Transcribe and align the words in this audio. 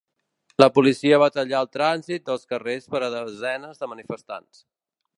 La 0.63 0.67
policia 0.77 1.19
va 1.25 1.27
tallar 1.35 1.59
el 1.65 1.69
trànsit 1.77 2.25
dels 2.31 2.49
carrers 2.55 2.91
per 2.95 3.05
a 3.09 3.13
desenes 3.19 3.85
de 3.85 3.95
manifestants. 3.97 4.69